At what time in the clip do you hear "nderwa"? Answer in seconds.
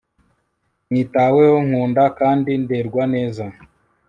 2.61-3.03